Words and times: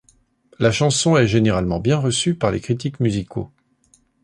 La 0.57 0.71
chanson 0.71 1.15
est 1.15 1.27
généralement 1.27 1.79
bien 1.79 1.99
reçue 1.99 2.33
par 2.33 2.49
les 2.49 2.59
critiques 2.59 2.99
musicaux. 3.01 3.51